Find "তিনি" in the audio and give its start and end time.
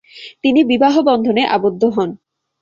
0.43-0.59